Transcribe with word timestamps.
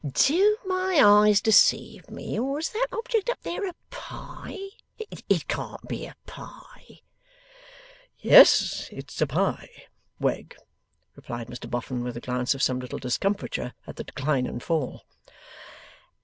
DO 0.03 0.57
my 0.65 0.99
eyes 0.99 1.41
deceive 1.41 2.09
me, 2.09 2.39
or 2.39 2.57
is 2.57 2.69
that 2.71 2.87
object 2.91 3.29
up 3.29 3.39
there 3.41 3.67
a 3.67 3.69
a 3.69 3.73
pie? 3.91 4.57
It 4.97 5.47
can't 5.47 5.87
be 5.87 6.07
a 6.07 6.15
pie.' 6.25 7.01
'Yes, 8.17 8.89
it's 8.91 9.21
a 9.21 9.27
pie, 9.27 9.69
Wegg,' 10.19 10.57
replied 11.15 11.49
Mr 11.49 11.69
Boffin, 11.69 12.03
with 12.03 12.17
a 12.17 12.19
glance 12.19 12.55
of 12.55 12.63
some 12.63 12.79
little 12.79 12.97
discomfiture 12.97 13.75
at 13.85 13.97
the 13.97 14.03
Decline 14.03 14.47
and 14.47 14.63
Fall. 14.63 15.05